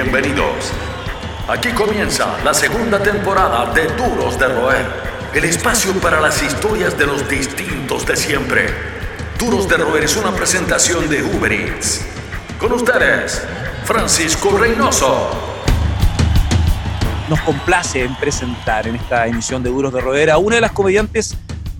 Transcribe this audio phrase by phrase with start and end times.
[0.00, 0.72] Bienvenidos.
[1.48, 4.86] Aquí comienza la segunda temporada de Duros de Roer,
[5.34, 8.68] el espacio para las historias de los distintos de siempre.
[9.40, 12.06] Duros de Roer es una presentación de Uber Eats.
[12.60, 13.42] Con ustedes,
[13.82, 15.32] Francisco Reynoso.
[17.28, 20.70] Nos complace en presentar en esta emisión de Duros de Roer a una de las
[20.70, 21.36] comediantes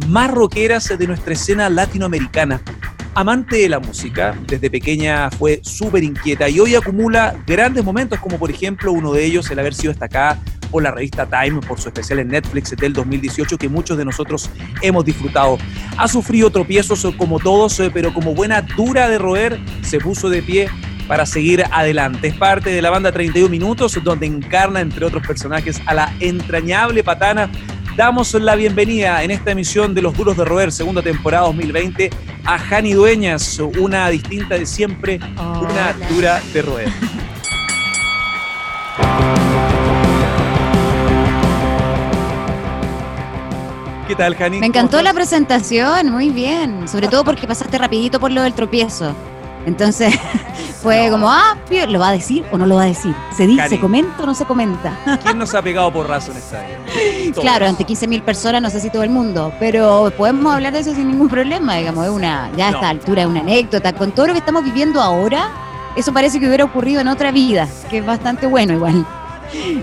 [0.09, 2.61] más rockeras de nuestra escena latinoamericana
[3.19, 8.39] amante de la música, desde pequeña fue súper inquieta y hoy acumula grandes momentos, como
[8.39, 10.41] por ejemplo uno de ellos el haber sido destacada
[10.71, 14.49] por la revista Time por su especial en Netflix del 2018 que muchos de nosotros
[14.83, 15.59] hemos disfrutado.
[15.97, 20.41] Ha sufrido tropiezos como todos, eh, pero como buena dura de roer, se puso de
[20.41, 20.69] pie
[21.09, 22.29] para seguir adelante.
[22.29, 27.03] Es parte de la banda 31 Minutos, donde encarna, entre otros personajes, a la entrañable
[27.03, 27.51] patana
[27.99, 32.11] Damos la bienvenida en esta emisión de Los Duros de Roer, segunda temporada 2020,
[32.45, 36.89] a Jani Dueñas, una distinta de siempre, una dura de roer.
[44.07, 44.61] ¿Qué tal, Jani?
[44.61, 46.87] Me encantó la presentación, muy bien.
[46.87, 49.13] Sobre todo porque pasaste rapidito por lo del tropiezo.
[49.69, 50.15] Entonces
[50.83, 51.57] fue como, ah,
[51.89, 53.15] ¿lo va a decir o no lo va a decir?
[53.37, 54.99] ¿Se dice, se comenta o no se comenta?
[55.23, 56.65] ¿Quién nos ha pegado por razón esta
[57.41, 60.95] Claro, ante 15.000 personas, no sé si todo el mundo, pero podemos hablar de eso
[60.95, 63.93] sin ningún problema, digamos, es una, ya a esta altura es una anécdota.
[63.93, 65.51] Con todo lo que estamos viviendo ahora,
[65.95, 69.07] eso parece que hubiera ocurrido en otra vida, que es bastante bueno igual.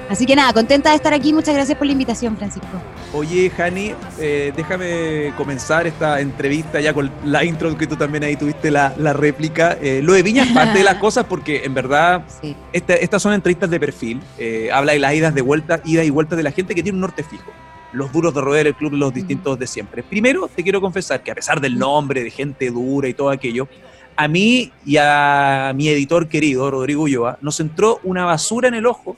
[0.10, 1.34] Así que nada, contenta de estar aquí.
[1.34, 2.68] Muchas gracias por la invitación, Francisco.
[3.14, 8.36] Oye, Jani, eh, déjame comenzar esta entrevista ya con la intro que tú también ahí
[8.36, 9.78] tuviste la, réplica.
[9.82, 12.24] Eh, lo de Viña es parte de las cosas porque en verdad
[12.72, 14.22] estas son entrevistas de perfil.
[14.38, 16.98] Eh, habla de las idas de vuelta, idas y vueltas de la gente que tiene
[16.98, 17.52] un norte fijo.
[17.94, 20.04] Los duros de roer el club, los distintos de siempre.
[20.04, 23.70] Primero, te quiero confesar que a pesar del nombre, de gente dura y todo aquello,
[24.18, 28.86] a mí y a mi editor querido, Rodrigo Ulloa, nos entró una basura en el
[28.86, 29.16] ojo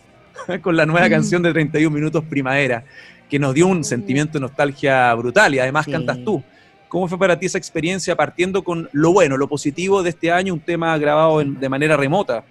[0.62, 2.84] con la nueva canción de 31 minutos primavera,
[3.30, 6.44] que nos dio un sentimiento de nostalgia brutal y además cantas tú.
[6.88, 10.54] ¿Cómo fue para ti esa experiencia partiendo con lo bueno, lo positivo de este año,
[10.54, 12.46] un tema grabado de manera remota?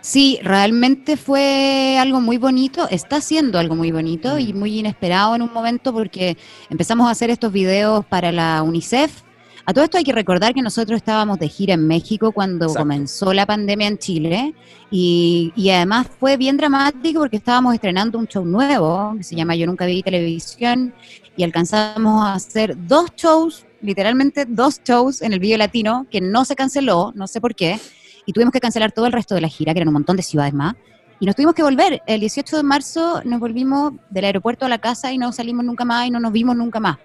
[0.00, 5.42] Sí, realmente fue algo muy bonito, está siendo algo muy bonito y muy inesperado en
[5.42, 6.38] un momento porque
[6.70, 9.27] empezamos a hacer estos videos para la UNICEF
[9.68, 13.34] a todo esto hay que recordar que nosotros estábamos de gira en México cuando comenzó
[13.34, 14.54] la pandemia en Chile
[14.90, 19.66] y, además fue bien dramático porque estábamos estrenando un show nuevo que se llama Yo
[19.66, 20.94] Nunca Vi Televisión
[21.36, 26.46] y alcanzamos a hacer dos shows, literalmente dos shows en el video latino que no
[26.46, 27.78] se canceló, no sé por qué,
[28.24, 30.22] y tuvimos que cancelar todo el resto de la gira, que eran un montón de
[30.22, 30.76] ciudades más.
[31.20, 32.00] Y nos tuvimos que volver.
[32.06, 35.84] El 18 de marzo nos volvimos del aeropuerto a la casa y no salimos nunca
[35.84, 36.96] más y no nos vimos nunca más.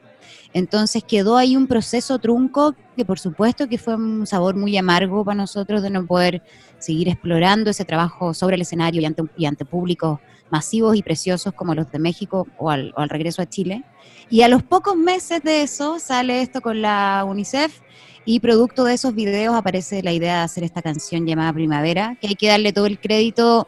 [0.54, 5.26] Entonces quedó ahí un proceso trunco que por supuesto que fue un sabor muy amargo
[5.26, 6.44] para nosotros de no poder
[6.78, 9.02] seguir explorando ese trabajo sobre el escenario
[9.36, 10.20] y ante, públicos
[10.52, 13.84] masivos y preciosos como los de México o al, regreso a Chile.
[14.30, 17.82] Y a los pocos meses de eso sale esto con la UNICEF
[18.26, 22.28] y producto de esos videos aparece la idea de hacer esta canción llamada Primavera, que
[22.28, 23.68] hay que darle todo el crédito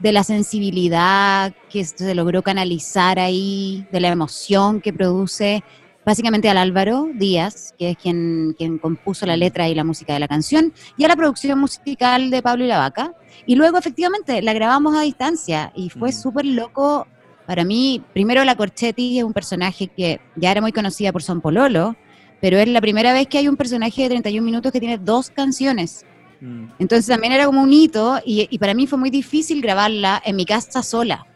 [0.00, 5.62] de la sensibilidad que se logró canalizar ahí, de la emoción que produce
[6.04, 10.20] básicamente al Álvaro Díaz, que es quien, quien compuso la letra y la música de
[10.20, 13.14] la canción, y a la producción musical de Pablo y la Vaca.
[13.46, 17.06] Y luego efectivamente la grabamos a distancia y fue súper loco.
[17.46, 21.40] Para mí, primero la Corchetti es un personaje que ya era muy conocida por Son
[21.40, 21.96] Pololo,
[22.40, 25.30] pero es la primera vez que hay un personaje de 31 minutos que tiene dos
[25.30, 26.04] canciones.
[26.40, 26.66] Mm.
[26.78, 30.36] Entonces también era como un hito y, y para mí fue muy difícil grabarla en
[30.36, 31.26] mi casa sola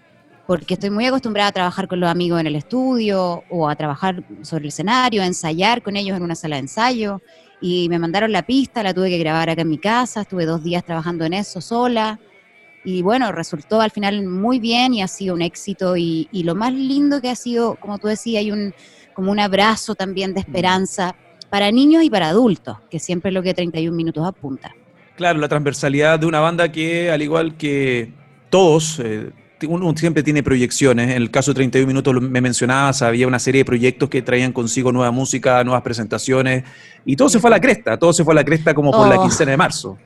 [0.49, 4.25] porque estoy muy acostumbrada a trabajar con los amigos en el estudio o a trabajar
[4.41, 7.21] sobre el escenario, a ensayar con ellos en una sala de ensayo.
[7.61, 10.65] Y me mandaron la pista, la tuve que grabar acá en mi casa, estuve dos
[10.65, 12.19] días trabajando en eso sola.
[12.83, 15.99] Y bueno, resultó al final muy bien y ha sido un éxito.
[15.99, 18.73] Y, lo más lindo que ha sido, como tú decías, hay un,
[19.13, 21.15] como un abrazo también de esperanza
[21.51, 24.75] para niños y para adultos, que siempre es lo que 31 minutos apunta.
[25.15, 28.15] Claro, la transversalidad de una banda que, al igual que
[28.49, 29.31] todos, eh,
[29.67, 31.11] uno siempre tiene proyecciones.
[31.11, 34.53] En el caso de 31 Minutos me mencionabas, había una serie de proyectos que traían
[34.53, 36.65] consigo nueva música, nuevas presentaciones,
[37.05, 39.09] y todo se fue a la cresta, todo se fue a la cresta como por
[39.09, 39.23] la oh.
[39.23, 39.99] quincena de marzo.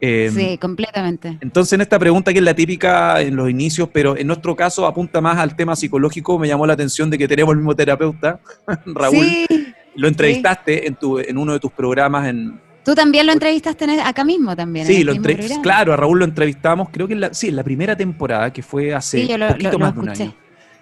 [0.00, 1.38] Em, sí, completamente.
[1.40, 4.86] Entonces, en esta pregunta que es la típica en los inicios, pero en nuestro caso
[4.86, 8.40] apunta más al tema psicológico, me llamó la atención de que tenemos el mismo terapeuta,
[8.86, 9.24] Raúl.
[9.24, 9.46] Sí,
[9.94, 14.22] lo entrevistaste en, tu, en uno de tus programas en, Tú también lo entrevistaste acá
[14.22, 14.86] mismo también.
[14.86, 15.12] Sí, lo
[15.60, 18.62] claro, a Raúl lo entrevistamos, creo que en la, sí, en la primera temporada, que
[18.62, 20.34] fue hace un poquito más de un año.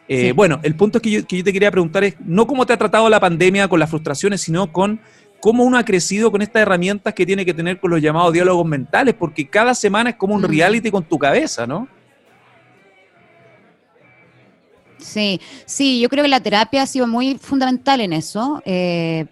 [0.06, 2.76] Eh, bueno, el punto es que yo, te quería preguntar es, no cómo te ha
[2.76, 5.00] tratado la pandemia con las frustraciones, sino con
[5.40, 8.66] cómo uno ha crecido con estas herramientas que tiene que tener con los llamados diálogos
[8.66, 10.46] mentales, porque cada semana es como un mm.
[10.46, 11.88] reality con tu cabeza, ¿no?
[14.98, 18.60] Sí, sí, yo creo que la terapia ha sido muy fundamental en eso.
[18.66, 19.24] Eh,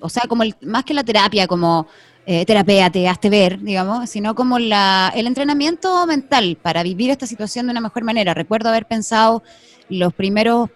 [0.00, 1.86] o sea, como más que la terapia, como
[2.26, 7.66] eh, te hazte ver, digamos, sino como la, el entrenamiento mental para vivir esta situación
[7.66, 8.34] de una mejor manera.
[8.34, 9.42] Recuerdo haber pensado
[9.88, 10.70] los primeros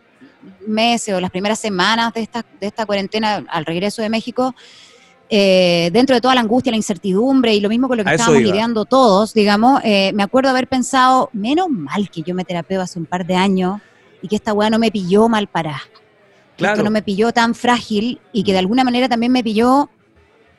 [0.67, 4.55] meses o las primeras semanas de esta, de esta cuarentena al regreso de México,
[5.31, 8.43] eh, dentro de toda la angustia, la incertidumbre y lo mismo con lo que estábamos
[8.43, 12.99] lidiando todos, digamos, eh, me acuerdo haber pensado, menos mal que yo me terapeo hace
[12.99, 13.81] un par de años
[14.23, 15.47] y que esta weá no me pilló mal
[16.57, 19.91] Que no me pilló tan frágil y que de alguna manera también me pilló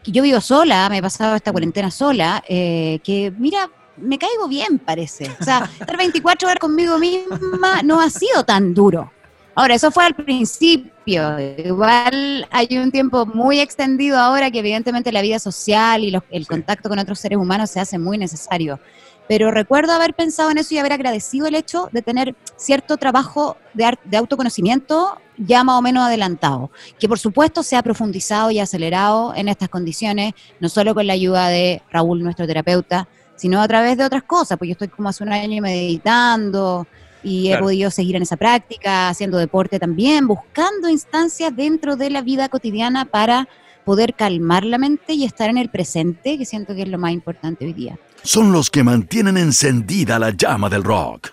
[0.04, 4.48] que yo vivo sola, me he pasado esta cuarentena sola, eh, que mira, me caigo
[4.48, 5.36] bien, parece.
[5.40, 9.12] O sea, estar 24 horas conmigo misma no ha sido tan duro.
[9.56, 10.92] Ahora, eso fue al principio.
[11.06, 16.90] Igual hay un tiempo muy extendido ahora que evidentemente la vida social y el contacto
[16.90, 18.80] con otros seres humanos se hace muy necesario.
[19.28, 23.58] Pero recuerdo haber pensado en eso y haber agradecido el hecho de tener cierto trabajo
[23.74, 28.60] de, de autoconocimiento ya más o menos adelantado, que por supuesto se ha profundizado y
[28.60, 33.68] acelerado en estas condiciones, no solo con la ayuda de Raúl, nuestro terapeuta, sino a
[33.68, 36.88] través de otras cosas, porque yo estoy como hace un año meditando,
[37.26, 42.22] y he podido seguir en esa práctica, haciendo deporte también, buscando instancias dentro de la
[42.22, 43.50] vida cotidiana para
[43.84, 47.12] poder calmar la mente y estar en el presente, que siento que es lo más
[47.12, 47.98] importante hoy día.
[48.22, 51.32] Son los que mantienen encendida la llama del rock.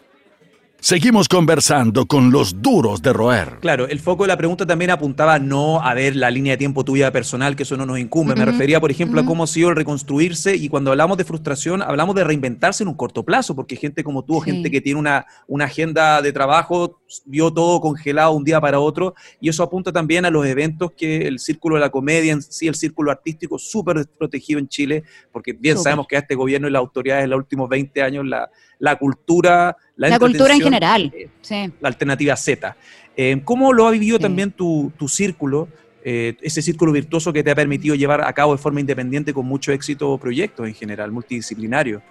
[0.84, 3.58] Seguimos conversando con los duros de roer.
[3.60, 6.84] Claro, el foco de la pregunta también apuntaba no a ver la línea de tiempo
[6.84, 8.34] tuya personal, que eso no nos incumbe.
[8.34, 11.82] Me refería, por ejemplo, a cómo ha sido el reconstruirse y cuando hablamos de frustración,
[11.82, 15.24] hablamos de reinventarse en un corto plazo, porque gente como tú, gente que tiene una,
[15.46, 20.24] una agenda de trabajo, vio todo congelado un día para otro y eso apunta también
[20.24, 24.04] a los eventos que el círculo de la comedia, en sí el círculo artístico, súper
[24.18, 27.38] protegido en Chile, porque bien sabemos que a este gobierno y las autoridades en los
[27.38, 28.50] últimos 20 años la
[28.82, 32.76] la cultura, la, cultura en general, eh, la alternativa Z.
[33.16, 35.68] Eh, ¿Cómo lo ha vivido también tu, círculo,
[36.04, 39.46] eh, ese círculo virtuoso que te ha permitido llevar a cabo de forma independiente con
[39.46, 42.02] mucho éxito proyectos en general, multidisciplinarios?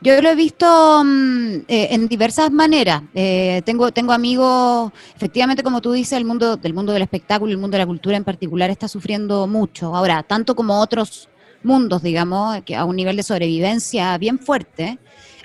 [0.00, 3.02] Yo lo he visto mm, en diversas maneras.
[3.64, 7.76] tengo, tengo amigos, efectivamente, como tú dices, el mundo del mundo del espectáculo, el mundo
[7.76, 9.94] de la cultura en particular está sufriendo mucho.
[9.94, 11.28] Ahora, tanto como otros
[11.62, 14.98] mundos, digamos, que a un nivel de sobrevivencia bien fuerte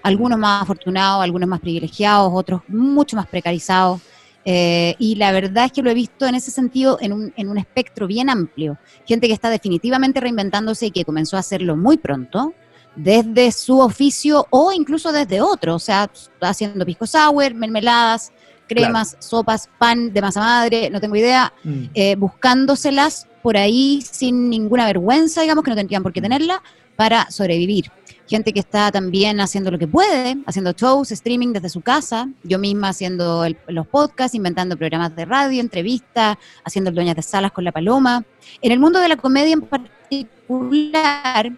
[0.04, 4.02] algunos más afortunados, algunos más privilegiados, otros mucho más precarizados.
[4.46, 7.50] Eh, y la verdad es que lo he visto en ese sentido en un, en
[7.50, 8.78] un espectro bien amplio.
[9.06, 12.54] Gente que está definitivamente reinventándose y que comenzó a hacerlo muy pronto,
[12.96, 16.10] desde su oficio o incluso desde otro, o sea,
[16.42, 18.32] haciendo pisco sour, mermeladas,
[18.68, 21.84] cremas, sopas, pan de masa madre, no tengo idea, mm.
[21.94, 26.24] eh, buscándoselas por ahí sin ninguna vergüenza, digamos, que no tendrían por qué mm.
[26.24, 26.64] tenerla,
[26.96, 27.92] para sobrevivir
[28.30, 32.60] gente que está también haciendo lo que puede, haciendo shows, streaming desde su casa, yo
[32.60, 37.72] misma haciendo los podcasts, inventando programas de radio, entrevistas, haciendo dueñas de salas con la
[37.72, 38.24] paloma.
[38.62, 41.52] En el mundo de la comedia en particular,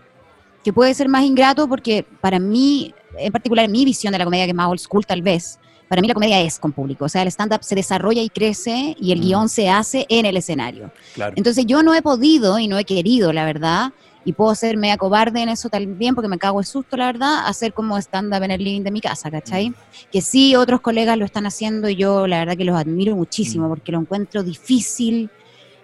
[0.63, 4.45] que puede ser más ingrato porque para mí, en particular mi visión de la comedia,
[4.45, 5.59] que es más old school tal vez,
[5.89, 8.95] para mí la comedia es con público, o sea, el stand-up se desarrolla y crece
[8.97, 9.23] y el mm.
[9.23, 10.89] guion se hace en el escenario.
[11.35, 13.91] Entonces yo no he podido y no he querido, la verdad,
[14.23, 17.47] y puedo ser media cobarde en eso también porque me cago de susto, la verdad,
[17.47, 19.69] hacer como stand-up en el living de mi casa, ¿cachai?
[19.69, 19.75] Mm.
[20.11, 23.65] Que sí, otros colegas lo están haciendo y yo la verdad que los admiro muchísimo
[23.65, 23.69] mm.
[23.69, 25.29] porque lo encuentro difícil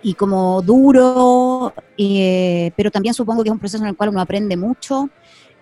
[0.04, 4.22] y como duro, eh, pero también supongo que es un proceso en el cual uno
[4.22, 5.10] aprende mucho.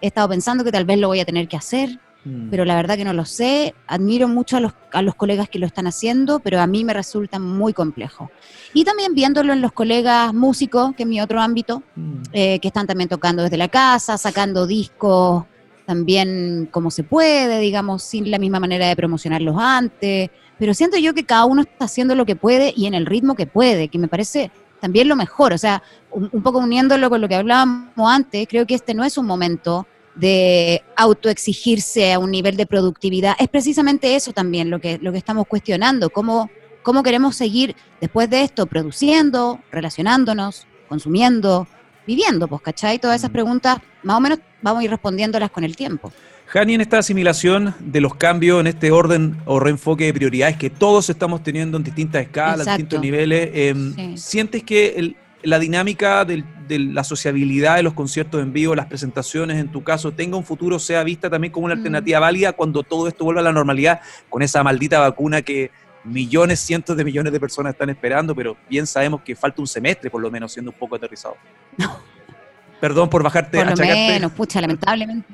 [0.01, 2.49] He estado pensando que tal vez lo voy a tener que hacer, Mm.
[2.49, 3.73] pero la verdad que no lo sé.
[3.87, 6.93] Admiro mucho a los, a los colegas que lo están haciendo, pero a mí me
[6.93, 8.31] resulta muy complejo.
[8.73, 12.13] Y también viéndolo en los colegas músicos, que es mi otro ámbito, mm.
[12.33, 15.45] eh, que están también tocando desde la casa, sacando discos
[15.85, 20.31] también como se puede, digamos, sin la misma manera de promocionarlos antes.
[20.57, 23.35] Pero siento yo que cada uno está haciendo lo que puede y en el ritmo
[23.35, 25.53] que puede, que me parece también lo mejor.
[25.53, 29.17] O sea, un poco uniéndolo con lo que hablábamos antes, creo que este no es
[29.17, 33.35] un momento de autoexigirse a un nivel de productividad.
[33.39, 36.49] Es precisamente eso también lo que, lo que estamos cuestionando, cómo,
[36.83, 41.67] cómo queremos seguir después de esto produciendo, relacionándonos, consumiendo,
[42.07, 42.99] viviendo, pues, ¿cachai?
[42.99, 43.33] Todas esas mm.
[43.33, 46.11] preguntas, más o menos vamos a ir respondiéndolas con el tiempo.
[46.47, 50.69] Jani, en esta asimilación de los cambios, en este orden o reenfoque de prioridades que
[50.69, 55.15] todos estamos teniendo en distintas escalas, distintos niveles, em, ¿sientes que el,
[55.45, 60.11] la dinámica de la sociabilidad de los conciertos en vivo, las presentaciones, en tu caso,
[60.11, 61.79] tenga un futuro, sea vista también como una mm.
[61.79, 65.71] alternativa válida cuando todo esto vuelva a la normalidad con esa maldita vacuna que
[66.03, 70.09] millones, cientos de millones de personas están esperando, pero bien sabemos que falta un semestre,
[70.09, 71.35] por lo menos, siendo un poco aterrizado.
[72.79, 73.57] Perdón por bajarte.
[73.57, 75.27] Por lo menos, pucha, lamentablemente.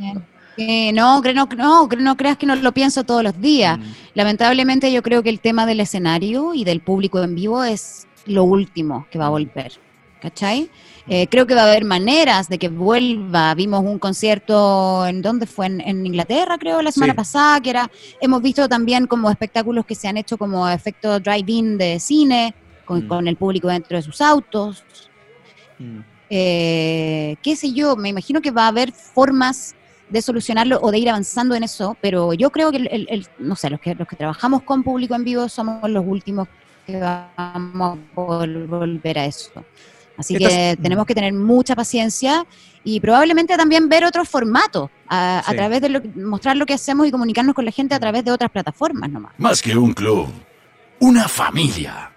[0.94, 3.80] no, no, no, no creas que no lo pienso todos los días.
[3.80, 3.84] Mm.
[4.13, 8.44] Lamentablemente yo creo que el tema del escenario y del público en vivo es lo
[8.44, 9.74] último que va a volver.
[10.22, 10.70] ¿Cachai?
[11.08, 13.56] Eh, creo que va a haber maneras de que vuelva.
[13.56, 17.90] Vimos un concierto en dónde fue en, Inglaterra, creo, la semana pasada, que era.
[18.22, 22.54] Hemos visto también como espectáculos que se han hecho como efecto drive-in de cine,
[22.86, 23.28] con, mm.
[23.28, 24.84] el público dentro de sus autos.
[25.80, 26.00] Mm.
[26.30, 29.75] Eh, qué sé yo, me imagino que va a haber formas
[30.08, 33.72] de solucionarlo o de ir avanzando en eso, pero yo creo que, el, no sé,
[33.72, 36.48] los que, los que trabajamos con público en vivo somos los últimos
[36.86, 39.66] que vamos a volver a eso.
[40.22, 42.46] Así que tenemos que tener mucha paciencia
[42.84, 47.12] y probablemente también ver otros formatos a, través de lo, mostrar lo que hacemos y
[47.12, 49.34] comunicarnos con la gente a través de otras plataformas nomás.
[49.38, 50.28] Más que un club,
[51.00, 52.12] una familia.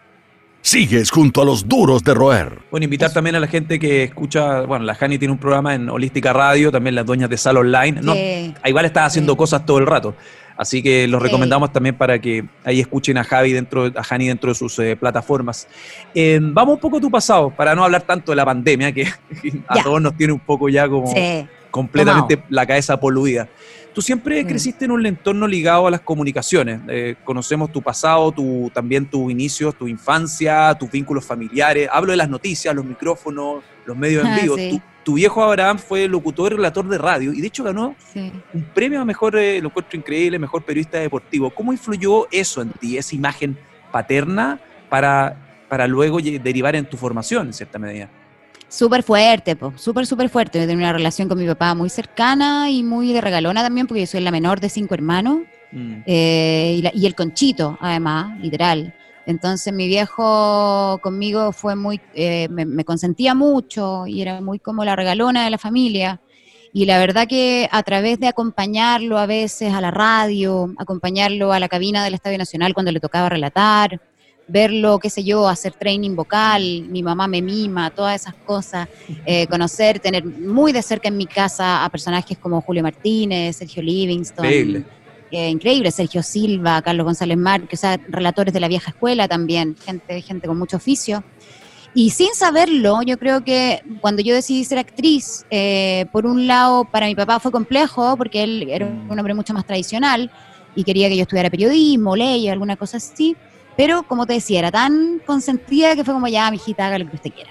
[0.60, 2.58] Sigues junto a los duros de roer.
[2.70, 5.90] Bueno, invitar también a la gente que escucha, bueno, la Jani tiene un programa en
[5.90, 8.00] Holística Radio, también las dueñas de Sala Online.
[8.00, 8.14] No,
[8.66, 10.14] igual está haciendo cosas todo el rato.
[10.56, 14.50] Así que los recomendamos también para que ahí escuchen a Javi dentro, a Jani dentro
[14.50, 15.66] de sus eh, plataformas.
[16.14, 19.08] Eh, vamos un poco a tu pasado, para no hablar tanto de la pandemia, que
[19.68, 21.12] a todos nos tiene un poco ya como
[21.70, 23.48] completamente la cabeza poluida.
[23.92, 24.46] Tú siempre mm.
[24.46, 26.80] creciste en un entorno ligado a las comunicaciones.
[26.88, 31.88] Eh, conocemos tu pasado, tu, también tus inicios, tu infancia, tus vínculos familiares.
[31.92, 34.56] Hablo de las noticias, los micrófonos, los medios en ah, vivo.
[35.04, 39.00] Tu, viejo Abraham fue locutor y relator de radio y de hecho ganó un premio
[39.00, 41.50] a mejor, eh, lo encuentro increíble, mejor periodista deportivo.
[41.50, 43.58] ¿Cómo influyó eso en ti, esa imagen
[43.92, 45.36] paterna, para,
[45.68, 48.08] para luego derivar en tu formación en cierta medida?
[48.68, 50.60] Súper fuerte, súper, súper fuerte.
[50.60, 54.00] Yo tengo una relación con mi papá muy cercana y muy de regalona también, porque
[54.00, 55.42] yo soy la menor de cinco hermanos.
[55.70, 56.02] Mm.
[56.06, 58.94] Eh, y, el conchito, además, literal.
[59.26, 64.96] Entonces mi viejo conmigo fue muy, eh, me, consentía mucho y era muy como la
[64.96, 66.20] regalona de la familia.
[66.72, 71.60] Y la verdad que a través de acompañarlo a veces a la radio, acompañarlo a
[71.60, 74.00] la cabina del Estadio Nacional cuando le tocaba relatar,
[74.48, 78.88] verlo, qué sé yo, hacer training vocal, mi mamá me mima, todas esas cosas,
[79.24, 83.82] eh, conocer, tener muy de cerca en mi casa a personajes como Julio Martínez, Sergio
[83.82, 84.84] Livingston.
[85.36, 89.74] Eh, increíble, Sergio Silva, Carlos González Mar, que sea, relatores de la vieja escuela también,
[89.84, 91.24] gente, gente con mucho oficio.
[91.92, 96.84] Y sin saberlo, yo creo que cuando yo decidí ser actriz, eh, por un lado,
[96.84, 100.30] para mi papá fue complejo, porque él era un hombre mucho más tradicional
[100.76, 103.36] y quería que yo estudiara periodismo, leyes, alguna cosa así.
[103.76, 107.16] Pero como te decía, era tan consentida que fue como ya, mijita, haga lo que
[107.16, 107.50] usted quiera.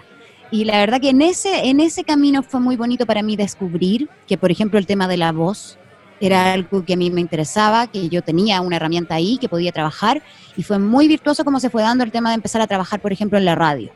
[0.52, 4.08] Y la verdad que en ese, en ese camino fue muy bonito para mí descubrir
[4.26, 5.78] que, por ejemplo, el tema de la voz
[6.26, 9.72] era algo que a mí me interesaba, que yo tenía una herramienta ahí que podía
[9.72, 10.22] trabajar
[10.56, 13.12] y fue muy virtuoso como se fue dando el tema de empezar a trabajar, por
[13.12, 13.92] ejemplo, en la radio.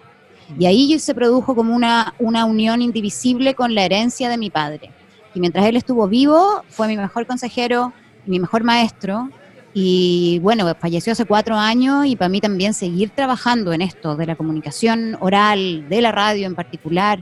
[0.59, 4.91] Y ahí se produjo como una, una unión indivisible con la herencia de mi padre.
[5.33, 7.93] Y mientras él estuvo vivo, fue mi mejor consejero,
[8.25, 9.29] mi mejor maestro,
[9.73, 14.25] y bueno, falleció hace cuatro años y para mí también seguir trabajando en esto de
[14.25, 17.21] la comunicación oral, de la radio en particular,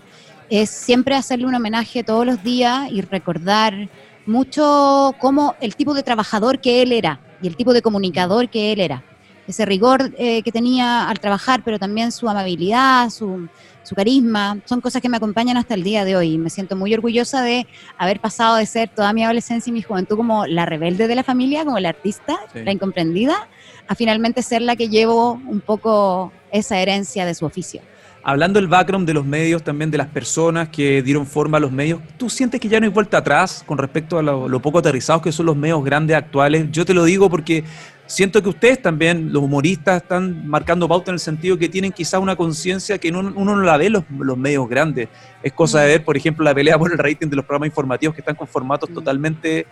[0.49, 3.89] es siempre hacerle un homenaje todos los días y recordar
[4.25, 8.71] mucho cómo el tipo de trabajador que él era y el tipo de comunicador que
[8.71, 9.03] él era.
[9.47, 13.47] Ese rigor eh, que tenía al trabajar, pero también su amabilidad, su,
[13.83, 16.39] su carisma, son cosas que me acompañan hasta el día de hoy.
[16.39, 17.67] Me siento muy orgullosa de
[17.97, 21.23] haber pasado de ser toda mi adolescencia y mi juventud como la rebelde de la
[21.23, 23.47] familia, como la artista, la incomprendida,
[23.87, 27.81] a finalmente ser la que llevo un poco esa herencia de su oficio.
[28.27, 31.71] Hablando del background de los medios, también de las personas que dieron forma a los
[31.71, 34.79] medios, ¿tú sientes que ya no hay vuelta atrás con respecto a lo, lo poco
[34.79, 36.65] aterrizados que son los medios grandes actuales?
[36.71, 37.63] Yo te lo digo porque
[38.07, 42.17] siento que ustedes también, los humoristas, están marcando pauta en el sentido que tienen quizá
[42.17, 45.07] una conciencia que uno, no la ve los, los medios grandes.
[45.43, 48.15] Es cosa de ver, por ejemplo, la pelea por el rating de los programas informativos
[48.15, 49.67] que están con formatos totalmente,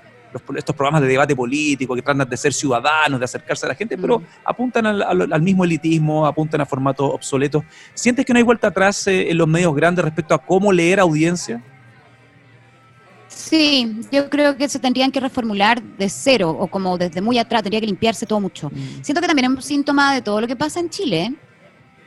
[0.56, 3.98] estos programas de debate político, que tratan de ser ciudadanos, de acercarse a la gente,
[3.98, 7.64] pero apuntan al, mismo elitismo, apuntan a formatos obsoletos.
[7.94, 11.00] ¿Sientes que no hay vuelta atrás eh, en los medios grandes respecto a cómo leer
[11.00, 11.62] audiencia?
[13.28, 17.64] Sí, yo creo que se tendrían que reformular de cero o como desde muy atrás,
[17.64, 18.70] tendría que limpiarse todo mucho.
[18.70, 19.04] Mm.
[19.04, 21.34] Siento que también es un síntoma de todo lo que pasa en Chile.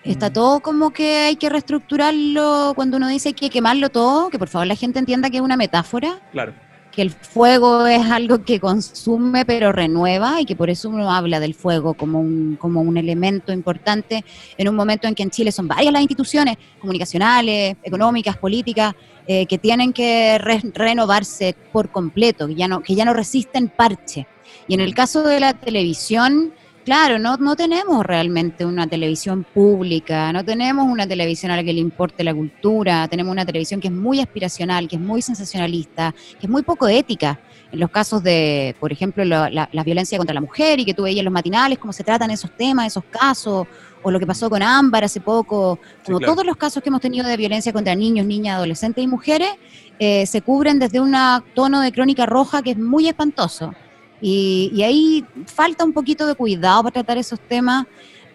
[0.05, 0.33] Está mm.
[0.33, 4.39] todo como que hay que reestructurarlo cuando uno dice que hay que quemarlo todo, que
[4.39, 6.21] por favor la gente entienda que es una metáfora.
[6.33, 6.55] Claro.
[6.97, 11.39] Que el fuego es algo que consume pero renueva y que por eso uno habla
[11.39, 14.25] del fuego como un, como un elemento importante
[14.57, 18.95] en un momento en que en Chile son varias las instituciones comunicacionales, económicas, políticas,
[19.27, 24.27] eh, que tienen que renovarse por completo, que ya, no, que ya no resisten parche.
[24.67, 26.55] Y en el caso de la televisión,
[26.87, 31.73] claro, no, no tenemos realmente una televisión pública, no tenemos una televisión a la que
[31.73, 36.15] le importe la cultura, tenemos una televisión que es muy aspiracional, que es muy sensacionalista,
[36.39, 37.41] que es muy poco ética.
[37.73, 41.03] En los casos de, por ejemplo, la, la violencia contra la mujer y que tú
[41.03, 43.67] veías en los matinales cómo se tratan esos temas, esos casos,
[44.05, 47.27] o lo que pasó con Ámbar hace poco, como todos los casos que hemos tenido
[47.27, 49.51] de violencia contra niños, niñas, adolescentes y mujeres,
[49.99, 51.17] eh, se cubren desde un
[51.55, 53.75] tono de crónica roja que es muy espantoso.
[54.21, 57.87] Y, ahí falta un poquito de cuidado para tratar esos temas.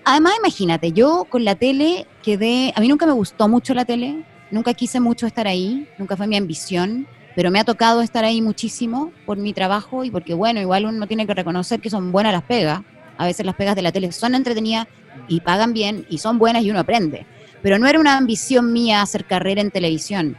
[0.03, 4.23] Además, imagínate, yo con la tele quedé, a mí nunca me gustó mucho la tele,
[4.49, 8.41] nunca quise mucho estar ahí, nunca fue mi ambición, pero me ha tocado estar ahí
[8.41, 12.33] muchísimo por mi trabajo y porque, bueno, igual uno tiene que reconocer que son buenas
[12.33, 12.81] las pegas.
[13.17, 14.87] A veces las pegas de la tele son entretenidas
[15.27, 17.25] y pagan bien y son buenas y uno aprende.
[17.61, 20.35] Pero no era una ambición mía hacer carrera en televisión.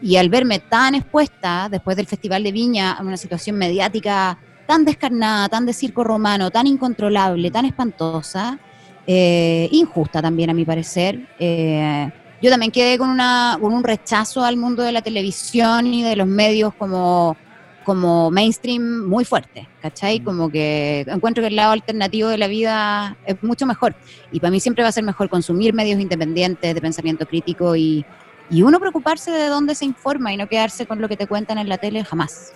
[0.00, 4.38] Y al verme tan expuesta después del Festival de Viña a una situación mediática
[4.72, 8.58] tan descarnada, tan de circo romano, tan incontrolable, tan espantosa,
[9.06, 12.10] eh, injusta también a mi parecer, eh,
[12.40, 16.16] yo también quedé con, una, con un rechazo al mundo de la televisión y de
[16.16, 17.36] los medios como
[17.84, 20.20] como mainstream muy fuerte, ¿cachai?
[20.20, 20.24] Mm.
[20.24, 23.94] Como que encuentro que el lado alternativo de la vida es mucho mejor.
[24.30, 28.06] Y para mí siempre va a ser mejor consumir medios independientes de pensamiento crítico y,
[28.48, 31.58] y uno preocuparse de dónde se informa y no quedarse con lo que te cuentan
[31.58, 32.52] en la tele jamás.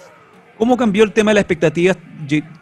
[0.58, 1.98] ¿Cómo cambió el tema de las expectativas?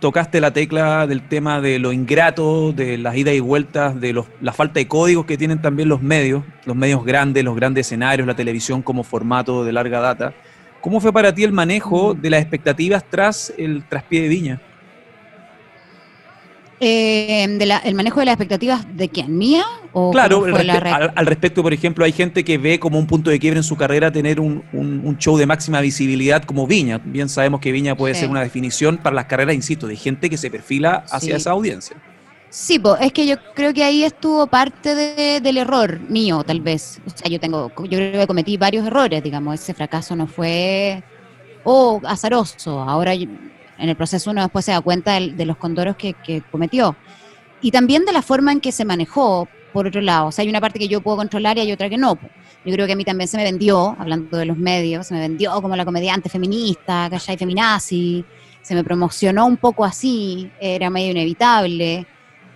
[0.01, 4.27] Tocaste la tecla del tema de lo ingrato, de las idas y vueltas, de los,
[4.41, 8.27] la falta de códigos que tienen también los medios, los medios grandes, los grandes escenarios,
[8.27, 10.35] la televisión como formato de larga data.
[10.81, 14.61] ¿Cómo fue para ti el manejo de las expectativas tras el traspié de Viña?
[16.87, 17.45] Eh,
[17.85, 19.39] ¿El manejo de las expectativas de quién?
[19.39, 19.65] ¿Mía?
[19.95, 23.61] O claro, al, respecto, por ejemplo, hay gente que ve como un punto de quiebre
[23.61, 27.01] en su carrera tener un, show de máxima visibilidad como Viña.
[27.03, 30.37] Bien sabemos que Viña puede ser una definición para las carreras, insisto, de gente que
[30.37, 31.97] se perfila hacia esa audiencia.
[32.51, 37.01] Sí, es que yo creo que ahí estuvo parte del error mío, tal vez.
[37.07, 41.03] O sea, yo tengo, yo creo que cometí varios errores, digamos, ese fracaso no fue,
[41.63, 42.79] oh, azaroso.
[42.81, 43.15] Ahora
[43.79, 46.97] en el proceso uno después se da cuenta de, los condoros que, cometió.
[47.61, 50.27] Y también de la forma en que se manejó, por otro lado.
[50.27, 52.19] O sea, hay una parte que yo puedo controlar y hay otra que no.
[52.65, 55.21] Yo creo que a mí también se me vendió, hablando de los medios, se me
[55.21, 57.37] vendió como la comediante feminista, ¿cachai?
[57.37, 58.25] Feminazi.
[58.63, 62.07] Se me promocionó un poco así, era medio inevitable.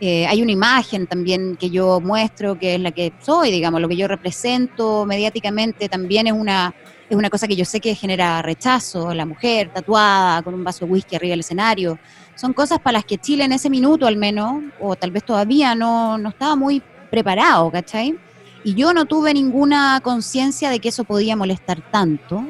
[0.00, 3.88] Eh, hay una imagen también que yo muestro, que es la que soy, digamos, lo
[3.88, 6.74] que yo represento mediáticamente también es una,
[7.08, 10.84] es una cosa que yo sé que genera rechazo, la mujer tatuada con un vaso
[10.84, 11.98] de whisky arriba del escenario.
[12.34, 15.74] Son cosas para las que Chile en ese minuto al menos, o tal vez todavía
[15.74, 18.18] no, no estaba muy preparado, ¿cachai?
[18.62, 22.44] Y yo no tuve ninguna conciencia de que eso podía molestar tanto.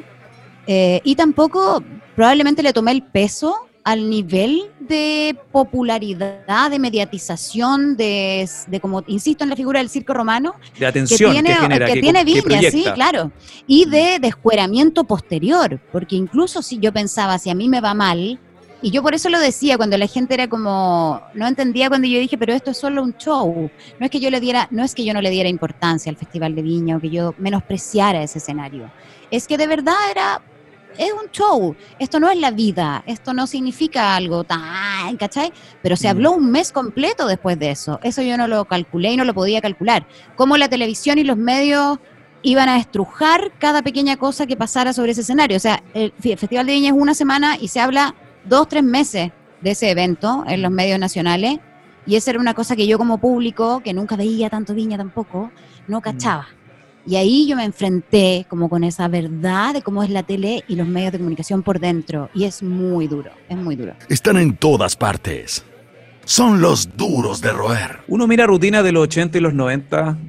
[0.67, 1.81] Eh, y tampoco
[2.15, 8.47] probablemente le tomé el peso al nivel de popularidad, de mediatización, de,
[8.81, 12.61] como, insisto, en la figura del circo romano, de atención que tiene, que, tiene Viña,
[12.71, 13.31] sí, claro,
[13.67, 18.39] y de descueramiento posterior, porque incluso si yo pensaba, si a mí me va mal,
[18.81, 22.17] y yo por eso lo decía cuando la gente era como, no entendía cuando yo
[22.17, 23.69] dije, pero esto es solo un show.
[23.99, 26.15] No es que yo le diera, no es que yo no le diera importancia al
[26.15, 28.89] Festival de Viña o que yo menospreciara ese escenario.
[29.31, 30.41] Es que de verdad era
[30.99, 35.53] es un show, esto no es la vida, esto no significa algo tan, ¿cachai?
[35.81, 36.11] Pero se mm.
[36.11, 39.33] habló un mes completo después de eso, eso yo no lo calculé y no lo
[39.33, 40.05] podía calcular.
[40.35, 41.99] Cómo la televisión y los medios
[42.41, 45.55] iban a estrujar cada pequeña cosa que pasara sobre ese escenario.
[45.55, 49.31] O sea, el Festival de Viña es una semana y se habla dos, tres meses
[49.61, 51.59] de ese evento en los medios nacionales.
[52.05, 55.51] Y esa era una cosa que yo como público, que nunca veía tanto Viña tampoco,
[55.87, 56.01] no mm.
[56.01, 56.47] cachaba.
[57.09, 60.75] Y ahí yo me enfrenté como con esa verdad de cómo es la tele y
[60.75, 62.29] los medios de comunicación por dentro.
[62.35, 63.93] Y es muy duro, es muy duro.
[64.09, 65.65] Están en todas partes.
[66.23, 68.01] Son los duros de roer.
[68.07, 70.19] Uno mira rutinas de los 80 y los 90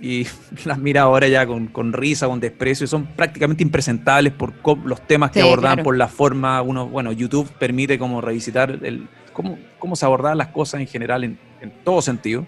[0.00, 0.26] y
[0.64, 5.30] las mira ahora ya con, con risa, con desprecio, son prácticamente impresentables por los temas
[5.30, 10.06] que abordan, por la forma, uno, bueno, YouTube permite como revisitar el, cómo, cómo se
[10.06, 12.46] abordan las cosas en general en, en todo sentido.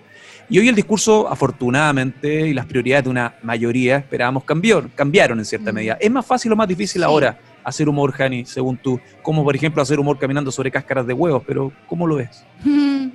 [0.49, 5.45] Y hoy el discurso, afortunadamente, y las prioridades de una mayoría, esperábamos, cambió, cambiaron en
[5.45, 5.75] cierta mm.
[5.75, 5.99] medida.
[6.01, 9.01] ¿Es más fácil o más difícil ahora hacer humor, Jani, según tú?
[9.23, 12.45] Como, por ejemplo, hacer humor caminando sobre cáscaras de huevos, pero ¿cómo lo ves?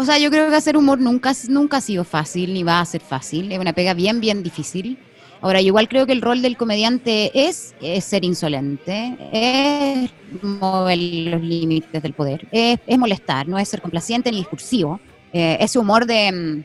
[0.00, 2.84] O sea, yo creo que hacer humor nunca, nunca ha sido fácil, ni va a
[2.84, 3.50] ser fácil.
[3.50, 4.96] Es una pega bien, bien difícil.
[5.40, 10.10] Ahora, igual creo que el rol del comediante es, ser insolente, es
[10.42, 15.00] mover los límites del poder, es, es molestar, no es ser complaciente ni discursivo.
[15.32, 16.64] Eh, ese humor de,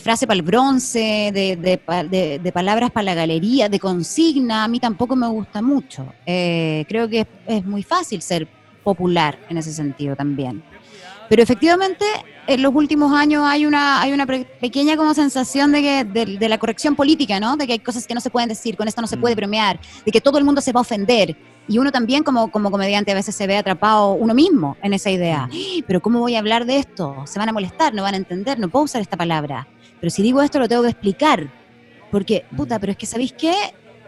[0.00, 5.16] frase para el bronce, de, de, palabras para la galería, de consigna, a mí tampoco
[5.16, 6.06] me gusta mucho.
[6.24, 8.48] Eh, creo que es, muy fácil ser
[8.82, 10.62] popular en ese sentido también.
[11.32, 12.04] Pero efectivamente,
[12.46, 16.58] en los últimos años hay una, hay una pequeña como sensación de, que, de, la
[16.58, 17.56] corrección política, ¿no?
[17.56, 19.78] De que hay cosas que no se pueden decir, con esto no se puede premiar,
[19.78, 20.04] mm.
[20.04, 21.34] de que todo el mundo se va a ofender.
[21.68, 25.10] Y uno también como, como comediante a veces se ve atrapado uno mismo en esa
[25.10, 25.46] idea.
[25.46, 25.84] Mm.
[25.86, 27.22] Pero ¿cómo voy a hablar de esto?
[27.24, 29.66] Se van a molestar, no van a entender, no puedo usar esta palabra.
[30.00, 31.50] Pero si digo esto lo tengo que explicar.
[32.10, 33.54] Porque, puta, pero es que ¿sabéis qué?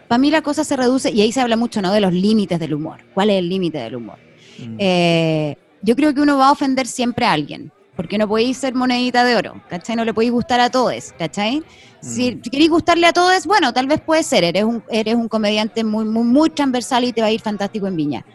[0.07, 1.91] Para mí la cosa se reduce, y ahí se habla mucho, ¿no?
[1.91, 2.99] De los límites del humor.
[3.15, 4.19] ¿Cuál es el límite del humor?
[4.59, 4.75] Mm.
[4.77, 8.73] Eh, yo creo que uno va a ofender siempre a alguien, porque no podéis ser
[8.73, 9.95] monedita de oro, ¿cachai?
[9.95, 11.63] No le podéis gustar a todos, ¿cachai?
[12.01, 12.41] Si, mm.
[12.41, 16.05] queréis gustarle a todos, bueno, tal vez puede ser, eres un, eres un comediante muy,
[16.05, 18.25] muy, muy transversal y te va a ir fantástico en Viña.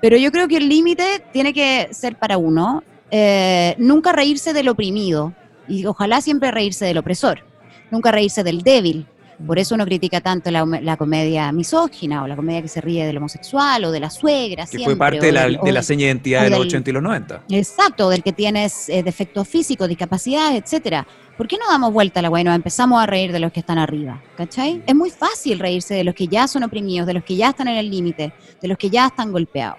[0.00, 4.68] Pero yo creo que el límite tiene que ser para uno, eh, nunca reírse del
[4.68, 5.34] oprimido,
[5.66, 7.44] y ojalá siempre reírse del opresor,
[7.90, 9.06] nunca reírse del débil,
[9.46, 13.16] por eso uno critica tanto la, comedia misógina o la comedia que se ríe del
[13.16, 14.66] homosexual o de la suegra.
[14.66, 17.02] Que fue parte de la, de la seña de identidad de los 80 y los
[17.02, 17.42] 90.
[17.50, 21.06] Exacto, del que tienes eh, defectos físicos, discapacidades, etcétera.
[21.36, 22.54] ¿Por qué no damos vuelta a la buena?
[22.54, 24.82] Empezamos a reír de los que están arriba, ¿cachai?
[24.86, 27.68] Es muy fácil reírse de los que ya son oprimidos, de los que ya están
[27.68, 29.78] en el límite, de los que ya están golpeados.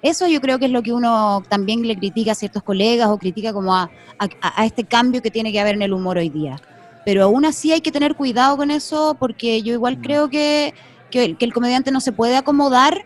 [0.00, 3.18] Eso yo creo que es lo que uno también le critica a ciertos colegas o
[3.18, 6.56] critica como a, a este cambio que tiene que haber en el humor hoy día
[7.04, 10.02] pero aún así hay que tener cuidado con eso porque yo igual mm.
[10.02, 10.74] creo que,
[11.10, 13.04] que, el comediante no se puede acomodar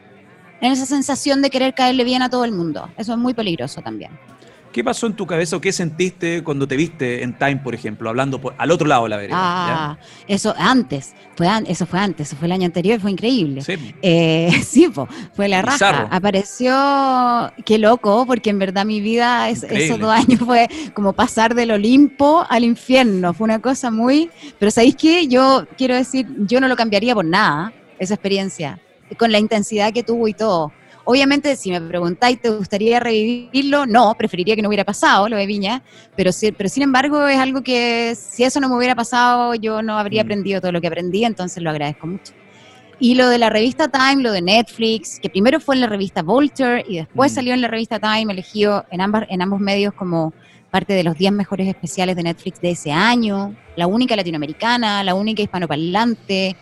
[0.61, 2.89] en esa sensación de querer caerle bien a todo el mundo.
[2.97, 4.13] Eso es muy peligroso también.
[4.77, 8.11] ¿Qué pasó en tu cabeza o qué sentiste cuando te viste en Time, por ejemplo,
[8.11, 9.37] hablando al otro lado de la vereda?
[9.39, 13.63] Ah, eso antes, fue eso fue antes, eso fue el año anterior, fue increíble.
[13.63, 14.93] Sí, eh, sí
[15.33, 16.09] fue la raza.
[16.11, 16.75] Apareció,
[17.65, 22.45] qué loco, porque en verdad mi vida esos dos años fue como pasar del Olimpo
[22.47, 24.31] al infierno, fue una cosa muy...
[24.59, 25.27] Pero ¿sabéis qué?
[25.27, 28.79] Yo quiero decir, yo no lo cambiaría por nada, esa experiencia,
[29.19, 30.71] con la intensidad que tuvo y todo
[31.09, 33.87] Obviamente, si me preguntáis, ¿te gustaría revivirlo?
[33.87, 35.85] No, preferiría que no hubiera pasado lo de Viña,
[36.17, 39.97] pero, pero sin embargo es algo que si eso no me hubiera pasado, yo no
[39.97, 40.27] habría mm.
[40.27, 42.33] aprendido todo lo que aprendí, entonces lo agradezco mucho.
[42.99, 46.25] Y lo de la revista Time, lo de Netflix, que primero fue en la revista
[46.25, 47.35] Vulture y después mm.
[47.37, 50.33] salió en la revista Time, elegido en, ambas, en ambos medios como
[50.73, 55.15] parte de los 10 mejores especiales de Netflix de ese año, la única latinoamericana, la
[55.15, 56.57] única hispanoparlante,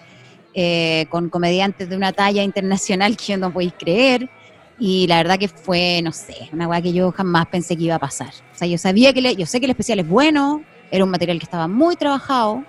[0.55, 4.31] eh, con comediantes de una talla internacional que no podéis creer.
[4.79, 7.97] Y la verdad que fue, no sé, una weá que yo jamás pensé que iba
[7.97, 8.33] a pasar.
[8.55, 11.38] O sea, yo sabía que, yo sé que el especial es bueno, era un material
[11.38, 12.64] que estaba muy trabajado,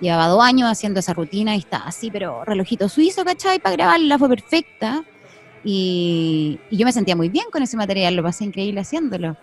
[0.00, 3.58] llevaba dos años haciendo esa rutina y estaba así, pero relojito suizo, ¿cachai?
[3.58, 5.04] Para grabarla fue perfecta.
[5.64, 9.36] Y, y, yo me sentía muy bien con ese material, lo pasé increíble haciéndolo.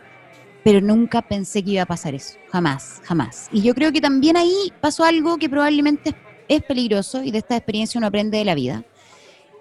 [0.63, 3.49] Pero nunca pensé que iba a pasar eso, jamás, jamás.
[3.51, 6.13] Y yo creo que también ahí pasó algo que probablemente
[6.47, 8.83] peligroso y de esta experiencia uno aprende de la vida,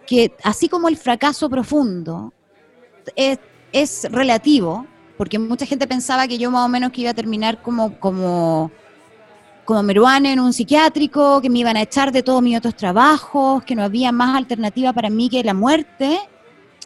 [0.07, 2.33] que así como el fracaso profundo
[3.16, 3.38] es,
[4.11, 7.99] relativo, porque mucha gente pensaba que yo más o menos que iba a terminar como,
[7.99, 8.71] como,
[9.64, 13.64] como meruane en un psiquiátrico, que me iban a echar de todos mis otros trabajos,
[13.64, 16.18] que no había más alternativa para mí que la muerte.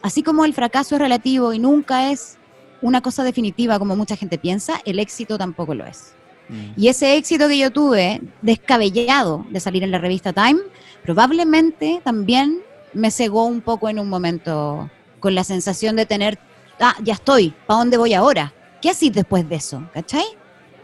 [0.01, 2.37] Así como el fracaso es relativo y nunca es
[2.81, 6.16] una cosa definitiva como mucha gente piensa, el éxito tampoco lo es.
[6.49, 6.71] Mm.
[6.75, 10.59] Y ese éxito que yo tuve, descabellado de salir en la revista Time,
[11.03, 12.61] probablemente también
[12.93, 16.39] me cegó un poco en un momento con la sensación de tener,
[16.79, 18.53] ah, ya estoy, ¿para dónde voy ahora?
[18.81, 19.83] ¿Qué haces después de eso?
[19.93, 20.25] ¿Cachai?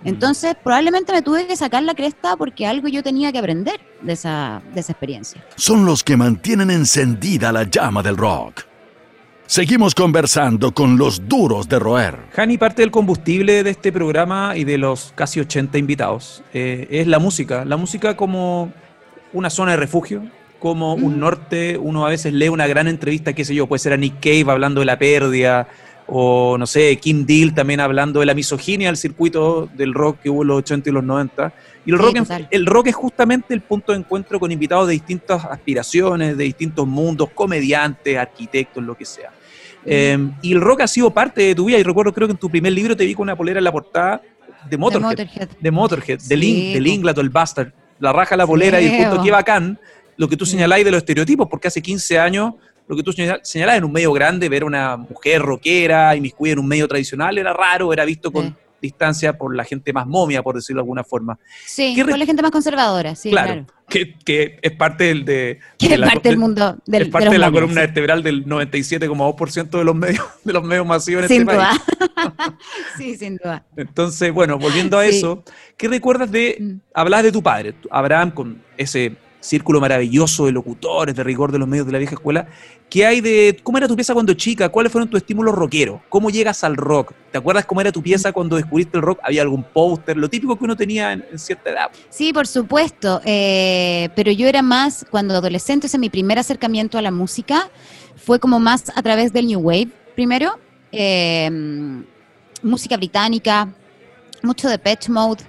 [0.04, 0.08] Mm.
[0.08, 4.14] Entonces, probablemente me tuve que sacar la cresta porque algo yo tenía que aprender de
[4.14, 5.44] esa, de esa experiencia.
[5.56, 8.73] Son los que mantienen encendida la llama del rock.
[9.46, 12.18] Seguimos conversando con los duros de roer.
[12.36, 17.08] Hani, parte del combustible de este programa y de los casi 80 invitados eh, es
[17.08, 17.66] la música.
[17.66, 18.72] La música como
[19.34, 20.24] una zona de refugio,
[20.60, 21.20] como un mm.
[21.20, 21.78] norte.
[21.78, 24.46] Uno a veces lee una gran entrevista, qué sé yo, puede ser a Nick Cave
[24.50, 25.68] hablando de la pérdida,
[26.08, 30.30] o no sé, Kim Deal también hablando de la misoginia del circuito del rock que
[30.30, 31.54] hubo en los 80 y los 90.
[31.86, 32.16] Y el, rock,
[32.52, 36.88] el rock es justamente el punto de encuentro con invitados de distintas aspiraciones, de distintos
[36.88, 39.32] mundos, comediantes, arquitectos, lo que sea.
[39.86, 41.78] Em, y el rock ha sido parte de tu vida.
[41.78, 43.72] Y recuerdo, creo que en tu primer libro te vi con una polera en la
[43.72, 44.22] portada
[44.70, 45.50] de Motorhead.
[45.60, 47.74] De Motorhead, de, Link, de el Bastard.
[48.00, 49.80] La raja la polera y el punto que bacán
[50.16, 52.54] lo que tú señaláis de los estereotipos, porque hace 15 años
[52.88, 56.60] lo que tú señalás en un medio grande, ver a una mujer rockera, inmiscuida en
[56.60, 60.56] un medio tradicional, era raro, era visto con distancia por la gente más momia, por
[60.56, 61.40] decirlo de alguna forma.
[61.66, 63.32] Sí, por la gente más conservadora, sí.
[63.32, 67.50] Claro, Que, es parte del de, es parte del mundo del, Es parte de, la
[67.50, 71.72] columna vertebral del 97,2% de los medios de los medios masivos en sin este duda.
[72.98, 73.66] sí, sin duda.
[73.78, 75.44] Entonces, bueno, volviendo a eso,
[75.78, 76.74] ¿qué recuerdas de, mm.
[76.94, 81.68] hablas de tu padre, Abraham, con ese círculo maravilloso de locutores, de rigor de los
[81.68, 82.48] medios de la vieja escuela.
[82.90, 84.70] ¿Qué hay de cómo era tu pieza cuando chica?
[84.70, 86.00] ¿Cuáles fueron tus estímulos rockeros?
[86.10, 87.12] ¿Cómo llegas al rock?
[87.32, 89.20] ¿Te acuerdas cómo era tu pieza cuando descubriste el rock?
[89.24, 90.16] ¿Había algún póster?
[90.16, 91.92] Lo típico que uno tenía en, cierta edad.
[92.10, 93.20] Sí, por supuesto.
[93.26, 97.70] Eh, pero yo era más, cuando adolescente, ese mi primer acercamiento a la música
[98.16, 100.58] fue como más a través del New Wave, primero.
[100.92, 101.50] Eh,
[102.62, 103.74] música británica,
[104.42, 105.44] mucho de Patch Mode,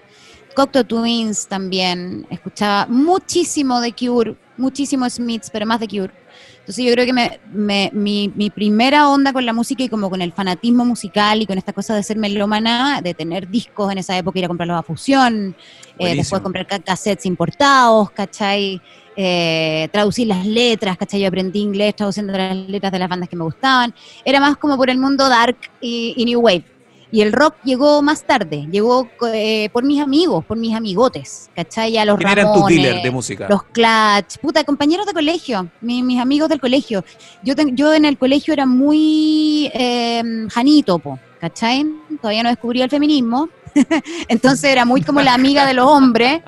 [0.55, 6.13] Cocteau Twins también, escuchaba muchísimo de Cure, muchísimo Smiths, pero más de Cure.
[6.61, 10.23] Entonces yo creo que me, mi, mi, primera onda con la música y como con
[10.23, 14.17] el fanatismo musical y con esta cosa de ser melómana, de tener discos en esa
[14.17, 15.55] época, ir a comprarlos a fusión,
[15.99, 18.81] eh, después comprar cassettes importados, ¿cachai?
[19.15, 21.21] Eh, traducir las letras, ¿cachai?
[21.21, 23.95] Yo aprendí inglés traduciendo las letras de las bandas que me gustaban.
[24.25, 26.74] Era más como por el mundo dark y New Wave.
[27.15, 31.97] Y el rock llegó más tarde, llegó eh, por mis amigos, por mis amigotes, ¿cachai?
[31.97, 33.47] A los ¿Quién eran tu dealer de música?
[33.49, 37.05] Los Clutch, puta, compañeros de colegio, mis amigos del colegio.
[37.45, 41.87] Yo, yo en el colegio era muy eh, janito, po, ¿cachai?
[42.21, 43.49] Todavía no descubría el feminismo,
[44.27, 46.43] entonces era muy como la amiga de los hombres.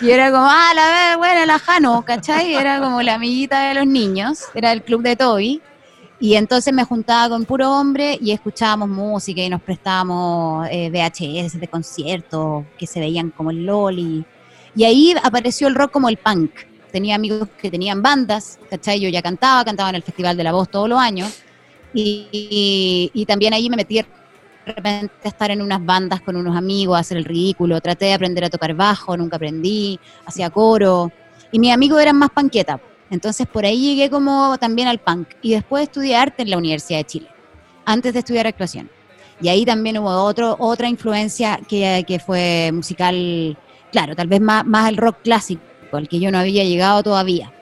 [0.00, 2.54] Y era como, ah, la vez, buena, la Jano, ¿cachai?
[2.54, 5.60] Era como la amiguita de los niños, era el club de Toby.
[6.20, 11.60] Y entonces me juntaba con puro hombre y escuchábamos música y nos prestábamos eh, VHS
[11.60, 14.24] de conciertos que se veían como el Loli.
[14.74, 16.50] Y ahí apareció el rock como el punk.
[16.90, 18.98] Tenía amigos que tenían bandas, ¿cachai?
[18.98, 21.42] Yo ya cantaba, cantaba en el Festival de la Voz todos los años.
[21.94, 24.06] Y, y, también ahí me metí de
[24.66, 27.80] repente a estar en unas bandas con unos amigos, a hacer el ridículo.
[27.80, 31.12] Traté de aprender a tocar bajo, nunca aprendí, hacía coro.
[31.52, 35.52] Y mis amigos eran más panqueta entonces por ahí llegué como también al punk y
[35.52, 37.28] después estudié arte en la Universidad de Chile,
[37.84, 38.90] antes de estudiar actuación.
[39.40, 43.56] Y ahí también hubo otro, otra influencia que, que fue musical,
[43.92, 47.52] claro, tal vez más, más el rock clásico, al que yo no había llegado todavía.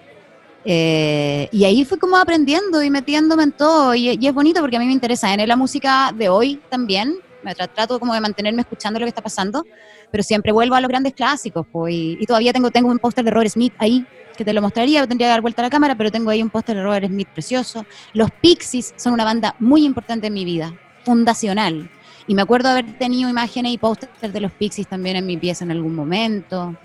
[0.68, 3.94] Eh, y ahí fui como aprendiendo y metiéndome en todo.
[3.94, 7.16] Y, es bonito porque a mí me interesa en la música de hoy también.
[7.42, 9.64] Me trato como de mantenerme escuchando lo que está pasando,
[10.10, 11.66] pero siempre vuelvo a los grandes clásicos.
[11.70, 14.62] Pues, y, y, todavía tengo, tengo un póster de Robert Smith ahí que te lo
[14.62, 17.06] mostraría, tendría que dar vuelta a la cámara, pero tengo ahí un póster de Robert
[17.06, 17.86] Smith precioso.
[18.12, 21.90] Los Pixies son una banda muy importante en mi vida, fundacional.
[22.28, 25.64] Y me acuerdo haber tenido imágenes y pósteres de los Pixies también en mi pieza
[25.64, 26.76] en algún momento.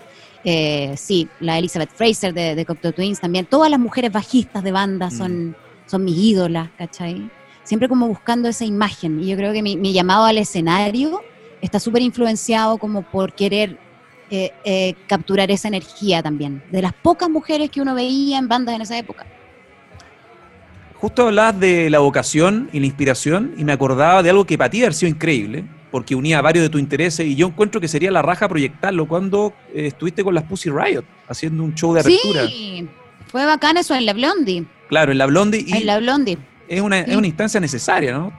[0.44, 3.46] Eh, sí, la Elizabeth Fraser de, de Cocteau Twins también.
[3.46, 5.10] Todas las mujeres bajistas de banda mm.
[5.10, 7.30] son, son mis ídolas, ¿cachai?
[7.72, 9.18] Siempre como buscando esa imagen.
[9.20, 11.22] Y yo creo que mi, mi llamado al escenario
[11.62, 13.78] está súper influenciado como por querer
[14.28, 18.74] eh, eh, capturar esa energía también, de las pocas mujeres que uno veía en bandas
[18.74, 19.24] en esa época.
[20.96, 24.68] Justo hablabas de la vocación y la inspiración y me acordaba de algo que para
[24.68, 28.10] ti ha sido increíble, porque unía varios de tus intereses y yo encuentro que sería
[28.10, 32.46] la raja proyectarlo cuando eh, estuviste con las Pussy Riot haciendo un show de apertura.
[32.48, 32.86] Sí,
[33.28, 34.66] fue bacán eso en la Blondie.
[34.90, 35.64] Claro, en la Blondie.
[35.74, 36.36] en la Blondie.
[36.68, 38.32] Es una, es una instancia necesaria, ¿no?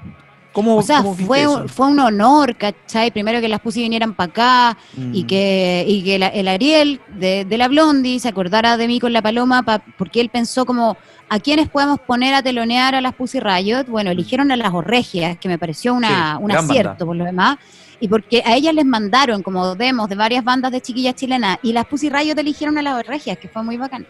[0.53, 3.09] ¿Cómo, o sea, fue, fue un honor, ¿cachai?
[3.09, 5.27] Primero que las Pussy vinieran para acá y mm.
[5.27, 9.63] que, y que el Ariel de, la Blondie se acordara de mí con la Paloma
[9.97, 10.95] porque él pensó como,
[11.27, 13.85] ¿a quiénes podemos poner a telonear a las Pussy Riot?
[13.87, 14.13] Bueno, mm.
[14.13, 17.57] eligieron a las Orregias, que me pareció una, un acierto por lo demás.
[17.99, 21.73] Y porque a ellas les mandaron como demos de varias bandas de chiquillas chilenas y
[21.73, 24.05] las Pussy Riot eligieron a las Orregias, que fue muy bacán.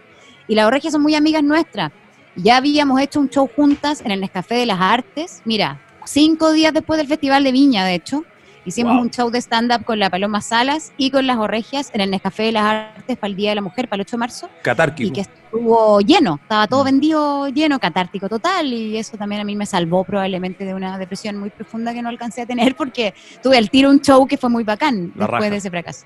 [0.49, 1.91] Y las Orregias son muy amigas nuestras.
[2.35, 5.41] Ya habíamos hecho un show juntas en el Nescafé de las Artes.
[5.45, 8.23] Mira, cinco días después del Festival de Viña, de hecho.
[8.65, 12.09] Hicimos un show de stand-up con la Paloma Salas y con las Orregias en el
[12.09, 14.49] Nescafé de las Artes para el Día de la Mujer, para el 8 de marzo.
[14.61, 15.09] Catártico.
[15.09, 16.85] Y que estuvo lleno, estaba todo mm.
[16.85, 18.71] vendido lleno, catártico total.
[18.71, 22.07] Y eso también a mí me salvó probablemente de una depresión muy profunda que no
[22.07, 25.57] alcancé a tener porque tuve al tiro un show que fue muy bacán después de
[25.57, 26.05] ese fracaso.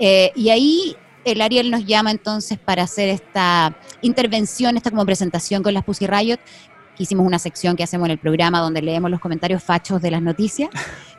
[0.00, 5.62] Eh, y ahí el Ariel nos llama entonces para hacer esta intervención, esta como presentación
[5.62, 6.38] con las Pussy Riot,
[6.98, 10.22] hicimos una sección que hacemos en el programa donde leemos los comentarios fachos de las
[10.22, 10.70] noticias.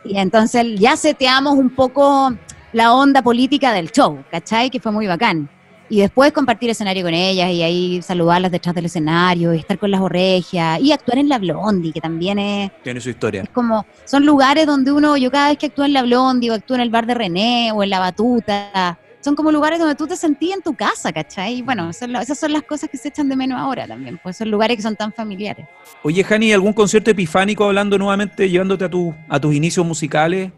[0.03, 2.33] Y entonces ya seteamos un poco
[2.73, 4.69] la onda política del show, ¿cachai?
[4.69, 5.49] Que fue muy bacán.
[5.91, 9.89] Y después compartir escenario con ellas y ahí saludarlas detrás del escenario y estar con
[9.89, 12.71] las orregias y actuar en la Blondie, que también es...
[12.83, 13.41] Tiene su historia.
[13.41, 16.53] Es como, son lugares donde uno, yo cada vez que actúo en la Blondie o
[16.53, 20.07] actúo en el bar de René o en la Batuta, son como lugares donde tú
[20.07, 21.55] te sentías en tu casa, ¿cachai?
[21.55, 24.49] Y bueno, esas son las cosas que se echan de menos ahora también, pues son
[24.49, 25.67] lugares que son tan familiares.
[26.03, 30.51] Oye, Jani, ¿algún concierto epifánico hablando nuevamente, llevándote a, tu, a tus inicios musicales?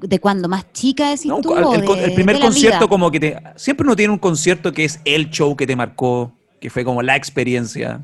[0.00, 1.54] ¿De cuando ¿Más chica decís tú?
[1.54, 3.36] El, primer concierto como que te...
[3.56, 7.02] Siempre uno tiene un concierto que es el show que te marcó, que fue como
[7.02, 8.00] la experiencia.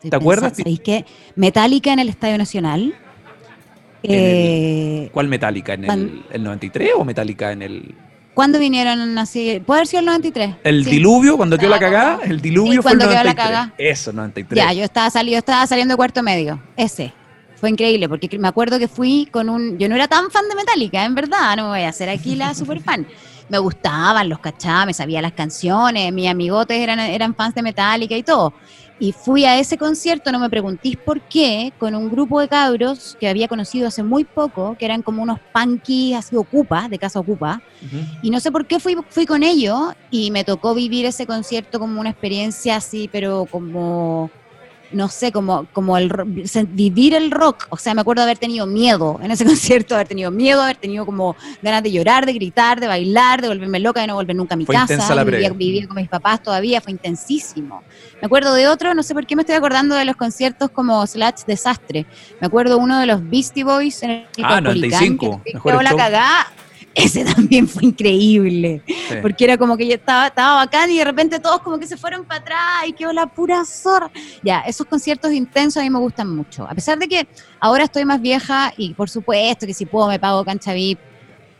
[0.00, 0.56] ¿Te acuerdas?
[0.56, 1.04] ¿Sabéis que
[1.36, 2.94] Metallica en el Estadio Nacional?
[4.02, 5.74] Eh, ¿Cuál Metallica?
[5.74, 5.84] ¿En
[6.30, 7.94] el, 93 o Metallica en el...?
[8.34, 9.60] ¿Cuándo vinieron así?
[9.66, 10.54] ¿Puede haber sido el 93?
[10.64, 10.90] El Sí.
[10.92, 13.34] diluvio, cuando quedó la cagada, el diluvio Sí, fue el cuando quedó la 93.
[13.34, 13.74] cagada.
[13.76, 14.64] Eso, 93.
[14.64, 16.60] Ya, yo estaba, saliendo, estaba saliendo de cuarto medio.
[16.76, 17.12] Ese.
[17.56, 19.76] Fue increíble, porque me acuerdo que fui con un...
[19.78, 22.34] Yo no era tan fan de Metallica, en verdad, no me voy a hacer aquí
[22.34, 23.06] la super fan.
[23.50, 28.16] Me gustaban, los cachaba, me sabía las canciones, mis amigotes eran, eran fans de Metallica
[28.16, 28.54] y todo.
[29.02, 33.16] Y fui a ese concierto, no me preguntéis por qué, con un grupo de cabros
[33.18, 37.18] que había conocido hace muy poco, que eran como unos punkies así ocupa, de casa
[37.18, 37.62] ocupa.
[38.20, 41.78] Y no sé por qué fui, fui con ellos y me tocó vivir ese concierto
[41.80, 44.30] como una experiencia así, pero como,
[44.92, 46.10] no sé, como, como el,
[46.68, 47.66] vivir el rock.
[47.70, 50.76] O sea, me acuerdo de haber tenido miedo en ese concierto, haber tenido miedo, haber
[50.76, 54.36] tenido como ganas de llorar, de gritar, de bailar, de volverme loca, de no volver
[54.36, 55.14] nunca a mi Fue casa.
[55.14, 57.82] la vivía, con mis papás todavía, fue intensísimo.
[58.20, 61.06] Me acuerdo de otro, no sé por qué me estoy acordando de los conciertos como
[61.06, 62.06] Slash Desastre.
[62.40, 65.82] Me acuerdo uno de los Beastie Boys en el Ah, Caupolicán, 95, que mejor quedó
[65.82, 65.98] la show.
[66.94, 69.14] Ese también fue increíble Sí.
[69.22, 71.96] porque era como que yo estaba, estaba bacán y de repente todos como que se
[71.96, 74.10] fueron para atrás y quedó la pura zorra.
[74.42, 76.66] Ya, esos conciertos intensos a mí me gustan mucho.
[76.68, 77.28] A pesar de que
[77.60, 80.98] ahora estoy más vieja y por supuesto que si puedo me pago cancha VIP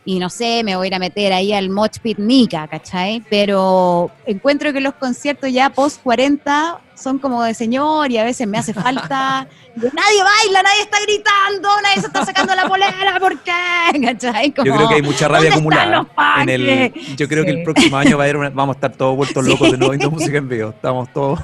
[0.03, 3.21] y no sé, me voy a ir a meter ahí al Moch Pit Nica, ¿cachai?
[3.29, 8.47] Pero encuentro que los conciertos ya post 40 son como de señor y a veces
[8.47, 9.47] me hace falta.
[9.75, 14.01] Nadie baila, nadie está gritando, nadie se está sacando la polera, ¿por qué?
[14.03, 14.53] ¿Cachai?
[14.57, 16.35] Yo creo que hay mucha rabia ¿dónde están acumulada.
[16.35, 18.77] los En el, yo creo que el próximo año va a haber una- vamos a
[18.77, 19.51] estar todos vueltos Sí.
[19.51, 20.69] locos de nuevo viendo música en vivo.
[20.71, 21.39] Estamos todos.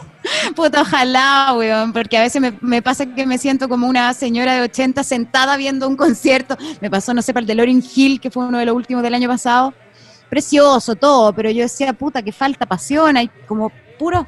[0.56, 4.54] Puta, ojalá, weón, porque a veces me, me pasa que me siento como una señora
[4.56, 6.58] de 80 sentada viendo un concierto.
[6.82, 9.04] Me pasó, no sé, para el de Lauryn Hill, que fue uno de los últimos
[9.04, 9.74] del año pasado.
[10.30, 14.28] Precioso todo, pero yo decía, puta, que falta pasión, hay como puro,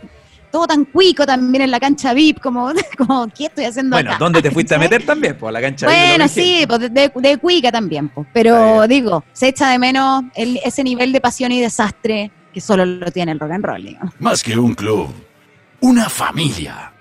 [0.50, 4.20] todo tan cuico también en la cancha VIP, como, como ¿qué estoy haciendo Bueno, acá?
[4.20, 5.38] ¿dónde te fuiste a meter también?
[5.38, 5.88] Pues a la cancha.
[5.88, 6.30] Bueno, Lauryn Hill.
[6.60, 8.26] sí, pues de, de- de cuica también, pues.
[8.34, 12.86] pero digo, se echa de menos el- ese nivel de pasión y desastre que solo
[12.86, 13.84] lo tiene el rock and roll.
[13.84, 14.14] digamos.
[14.20, 15.10] Más que un club,
[15.82, 16.94] una familia.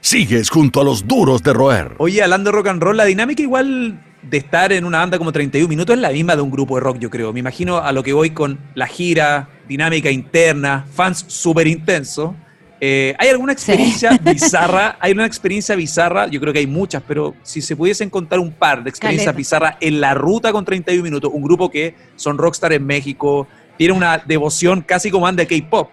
[0.00, 1.94] Sigues junto a los duros de roer.
[1.98, 5.32] Oye, hablando de rock and roll, la dinámica igual de estar en una banda como
[5.32, 7.32] 31 minutos es la misma de un grupo de rock, yo creo.
[7.32, 12.34] Me imagino a lo que voy con la gira, dinámica interna, fans súper intensos.
[12.82, 13.72] Eh, ¿Hay alguna Sí.
[13.72, 14.96] experiencia bizarra?
[15.00, 16.26] ¿Hay una experiencia bizarra?
[16.28, 19.76] Yo creo que hay muchas, pero si se pudiesen contar un par de experiencias bizarras
[19.80, 24.16] en la ruta con 31 minutos, un grupo que son rockstar en México, tiene una
[24.18, 25.90] devoción casi como banda de K-pop.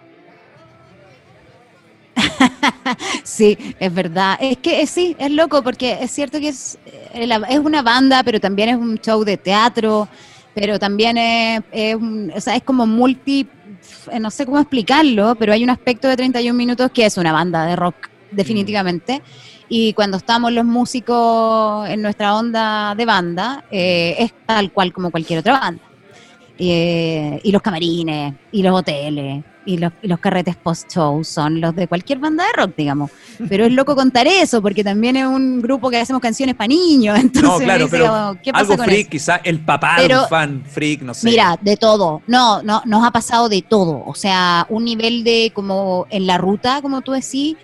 [3.22, 4.38] Sí, es verdad.
[4.40, 8.22] Es que eh, sí, es loco porque es cierto que es, eh, es una banda,
[8.22, 10.08] pero también es un show de teatro,
[10.54, 13.46] pero también es, es o sea, es como multi,
[14.10, 17.32] eh, no sé cómo explicarlo, pero hay un aspecto de 31 minutos que es una
[17.32, 19.22] banda de rock, definitivamente.
[19.68, 25.10] Y cuando estamos los músicos en nuestra onda de banda, eh, es tal cual como
[25.10, 25.82] cualquier otra banda.
[26.60, 31.76] Eh, y los camarines, y los hoteles, y los, y los carretes post-show son los
[31.76, 33.10] de cualquier banda de rock, digamos.
[33.48, 37.16] Pero es loco contar eso, porque también es un grupo que hacemos canciones para niños.
[37.20, 40.08] Entonces, No, me claro, dice, pero ¿qué pasa algo con freak, quizás el papá de
[40.08, 41.28] Pero- un fan freak, no sé.
[41.28, 42.22] Mira, de todo.
[42.26, 44.02] No, no, nos ha pasado de todo.
[44.04, 47.56] O sea, un nivel de como en la ruta, como tú decís,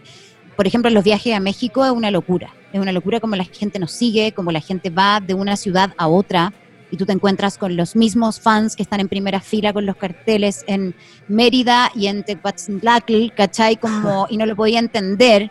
[0.57, 2.54] por ejemplo, los viajes a México es una locura.
[2.72, 5.92] Es una locura como la gente nos sigue, como la gente va de una ciudad
[5.96, 6.52] a otra
[6.94, 9.96] y tú te encuentras con los mismos fans que están en primera fila con los
[9.96, 10.94] carteles en
[11.26, 13.76] Mérida y en Tecuatzintlacle, ¿cachai?
[13.76, 15.50] Como, y no lo podía entender.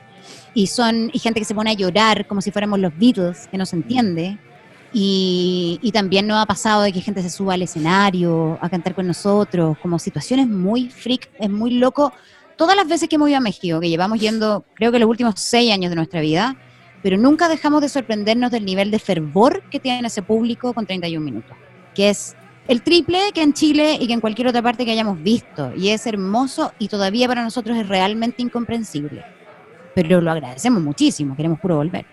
[0.53, 3.58] Y son y gente que se pone a llorar como si fuéramos los Beatles, que
[3.58, 4.38] no se entiende.
[4.93, 8.95] Y, y también nos ha pasado de que gente se suba al escenario a cantar
[8.95, 12.13] con nosotros, como situaciones muy freak, es muy loco.
[12.56, 15.34] Todas las veces que hemos ido a México, que llevamos yendo, creo que los últimos
[15.36, 16.56] seis años de nuestra vida,
[17.04, 21.24] pero nunca dejamos de sorprendernos del nivel de fervor que tiene ese público con 31
[21.24, 21.56] minutos,
[21.94, 22.36] que es
[22.68, 25.74] el triple que en Chile y que en cualquier otra parte que hayamos visto.
[25.76, 29.24] Y es hermoso y todavía para nosotros es realmente incomprensible.
[29.94, 32.06] Pero lo agradecemos muchísimo, queremos puro volver.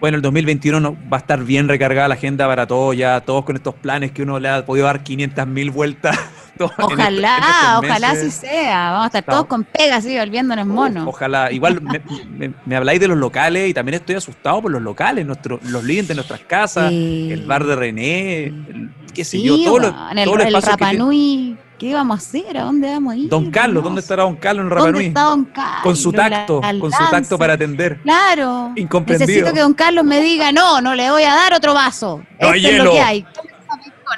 [0.00, 3.44] Bueno, el 2021 no- va a estar bien recargada la agenda para todos, ya todos
[3.44, 6.18] con estos planes que uno le ha podido dar 500 mil vueltas.
[6.58, 8.90] en este- Ojalá, en estos ojalá así sea.
[8.92, 11.06] Vamos a estar Estamos- todos con pegas, así, volviéndonos monos.
[11.08, 11.50] Ojalá.
[11.52, 15.24] Igual me, me- me habláis de los locales y también estoy asustado por los locales,
[15.26, 17.28] nuestro, los living de nuestras casas, Sí.
[17.32, 21.92] el bar de René, el- qué sé Sí, yo, todos los, weón, el, Rapanui, ¿qué
[21.94, 22.56] vamos a hacer?
[22.58, 23.28] ¿A dónde vamos a ir?
[23.28, 25.06] Don Carlos, ¿dónde estará Don Carlos en ¿Dónde Rapanui?
[25.06, 25.82] está Don Carlos?
[25.82, 27.98] Con su tacto, la con su tacto para atender.
[28.02, 28.72] Claro.
[28.76, 29.26] Incomprendido.
[29.28, 32.22] Necesito que Don Carlos me diga, no, no le voy a dar otro vaso.
[32.40, 32.84] No hay es hielo.
[32.84, 33.26] lo que hay.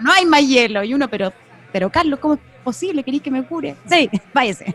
[0.00, 0.82] No hay más hielo.
[0.84, 1.32] Y uno, pero,
[1.74, 3.02] pero Carlos, ¿cómo es posible?
[3.02, 3.74] ¿Queréis que me cure?
[3.90, 4.72] Sí, váyase.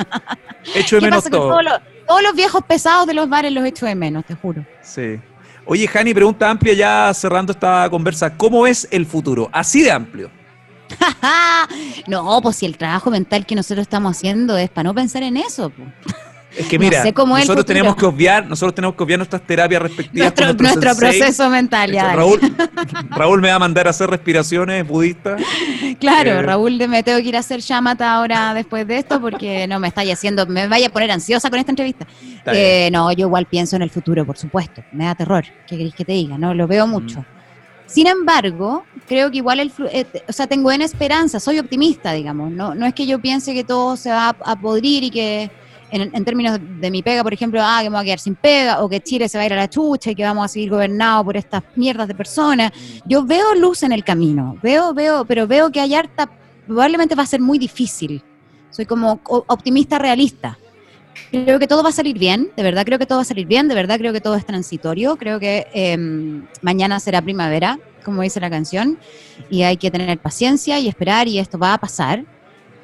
[0.74, 1.50] Echo de ¿Qué menos todo.
[1.50, 1.74] todos los,
[2.06, 4.64] todos los viejos pesados de los bares los echo de menos, te juro.
[4.80, 5.20] Sí.
[5.66, 8.34] Oye, Jani, pregunta amplia ya cerrando esta conversa.
[8.34, 9.50] ¿Cómo es el futuro?
[9.52, 10.30] Así de amplio.
[12.06, 15.36] no, pues si el trabajo mental que nosotros estamos haciendo es para no pensar en
[15.36, 15.70] eso.
[16.58, 20.34] Es que mira, nosotros tenemos que obviar, nosotros tenemos que obviar nuestras terapias respectivas.
[20.58, 22.14] Nuestro, proceso mental, ya.
[22.14, 22.40] Raúl,
[23.10, 25.40] Raúl me va a mandar a hacer respiraciones budistas.
[26.00, 29.66] Claro, eh, Raúl, me tengo que ir a hacer llamata ahora después de esto porque
[29.68, 32.06] no me está haciendo, me vaya a poner ansiosa con esta entrevista.
[32.46, 34.82] Eh, no, yo igual pienso en el futuro, por supuesto.
[34.92, 35.44] Me da terror.
[35.66, 36.38] ¿Qué queréis que te diga?
[36.38, 36.90] No, lo veo mm.
[36.90, 37.24] mucho.
[37.86, 42.50] Sin embargo, creo que igual el, eh, o sea, tengo en esperanza, soy optimista, digamos.
[42.50, 45.50] No, no es que yo piense que todo se va a podrir y que
[45.90, 48.82] en, términos de mi pega, por ejemplo, ah, que me voy a quedar sin pega,
[48.82, 50.70] o que Chile se va a ir a la chucha y que vamos a seguir
[50.70, 52.72] gobernados por estas mierdas de personas.
[53.06, 56.30] Yo veo luz en el camino, veo, veo, pero veo que hay harta,
[56.66, 58.22] probablemente va a ser muy difícil.
[58.70, 60.58] Soy como optimista realista.
[61.30, 63.46] Creo que todo va a salir bien, de verdad creo que todo va a salir
[63.46, 68.22] bien, de verdad creo que todo es transitorio, creo que em, mañana será primavera, como
[68.22, 68.98] dice la canción,
[69.50, 72.24] y hay que tener paciencia y esperar y esto va a pasar,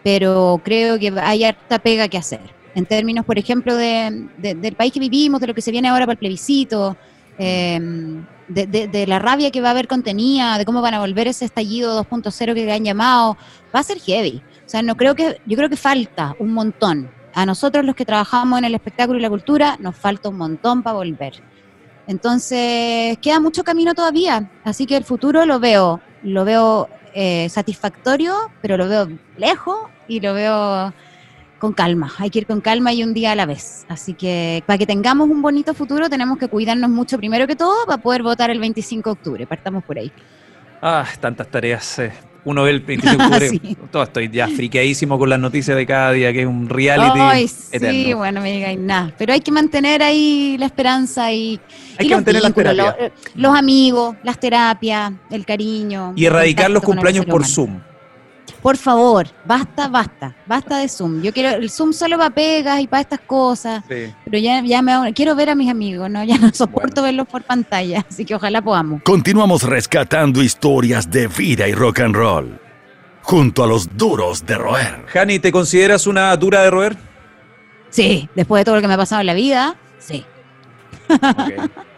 [0.02, 4.92] pero creo que hay harta pega que hacer en términos, por ejemplo, de, del país
[4.92, 6.96] que vivimos, de lo que se viene ahora para el plebiscito,
[7.38, 11.44] em, de, la rabia que va a haber contenida, de cómo van a volver ese
[11.44, 13.36] estallido 2.0 que han llamado,
[13.74, 14.42] va a ser heavy.
[14.66, 17.10] O sea, no creo que, yo creo que falta un montón.
[17.32, 20.82] A nosotros los que trabajamos en el espectáculo y la cultura, nos falta un montón
[20.82, 21.34] para volver.
[22.06, 28.34] Entonces, queda mucho camino todavía, así que el futuro lo veo, lo veo eh, satisfactorio,
[28.60, 29.08] pero lo veo
[29.38, 30.92] lejos y lo veo
[31.64, 33.86] con calma, hay que ir con calma y un día a la vez.
[33.88, 37.86] Así que para que tengamos un bonito futuro tenemos que cuidarnos mucho primero que todo
[37.86, 39.46] para poder votar el 25 de octubre.
[39.46, 40.12] Partamos por ahí.
[40.82, 42.00] Ah, tantas tareas.
[42.00, 42.12] Eh.
[42.44, 43.76] Uno ve el 25 de octubre.
[43.90, 47.18] Todo estoy ya friqueadísimo con las noticias de cada día, que es un reality.
[47.18, 49.14] Ay, sí, bueno, me digáis nada.
[49.16, 51.58] Pero hay que mantener ahí la esperanza y,
[51.96, 52.94] hay que mantener la los,
[53.36, 56.12] los, amigos, las terapias, el cariño.
[56.14, 57.80] Y erradicar los cumpleaños por Zoom.
[58.64, 61.20] Por favor, basta, basta, basta de Zoom.
[61.20, 63.84] Yo quiero el Zoom solo para pegas y para estas cosas.
[63.86, 66.24] Pero ya, ya me quiero ver a mis amigos, ¿no?
[66.24, 69.02] Ya no soporto verlos por pantalla, así que ojalá podamos.
[69.02, 72.58] Continuamos rescatando historias de vida y rock and roll.
[73.20, 75.04] Junto a los duros de roer.
[75.08, 76.96] Jani, ¿te consideras una dura de roer?
[77.90, 80.24] Sí, después de todo lo que me ha pasado en la vida, sí.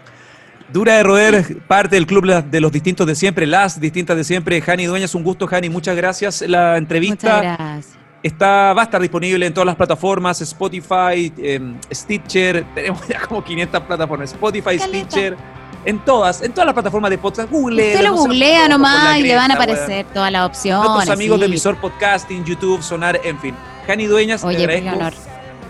[0.73, 4.61] Dura de roer, parte del club de los distintos de siempre, las distintas de siempre.
[4.61, 6.43] Jani Dueñas, un gusto, Jani, muchas gracias.
[6.43, 7.97] La entrevista gracias.
[8.23, 13.45] Está, va a estar disponible en todas las plataformas, Spotify, em, Stitcher, tenemos ya como
[13.45, 15.37] 500 plataformas, Spotify, Stitcher,
[15.85, 17.93] en todas, en todas las plataformas de podcast, Google.
[17.93, 20.91] Usted lo googlea nomás y le van a aparecer todas las opciones.
[20.91, 23.55] Nuestros amigos de Visor Podcasting, YouTube, Sonar, en fin.
[23.87, 25.13] Jani Dueñas, Oye, te Honor.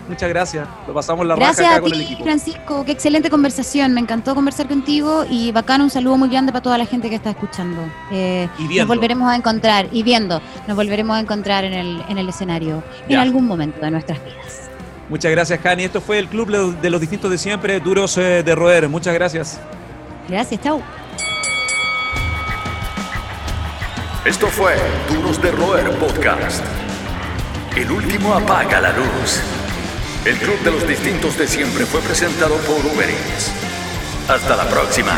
[0.07, 0.67] Muchas gracias.
[0.87, 2.23] Lo pasamos la gracias raja acá con el equipo.
[2.23, 2.85] Francisco.
[2.85, 3.93] Qué excelente conversación.
[3.93, 5.81] Me encantó conversar contigo y bacán.
[5.81, 7.81] Un saludo muy grande para toda la gente que está escuchando.
[8.11, 10.41] Eh, y Nos volveremos a encontrar y viendo.
[10.67, 14.69] Nos volveremos a encontrar en el, en el escenario en algún momento de nuestras vidas.
[15.09, 15.85] Muchas gracias, Jani.
[15.85, 18.89] Esto fue el Club de los Distintos de Siempre, Duros eh, de Roer.
[18.89, 19.59] Muchas gracias.
[20.27, 20.81] Gracias, chau.
[24.25, 24.75] Esto fue
[25.09, 26.61] Duros de Roer Podcast.
[27.77, 29.41] El último apaga la luz.
[30.27, 33.09] El Club de los Distintos de Siempre fue presentado por Uber
[34.27, 35.17] Hasta la próxima.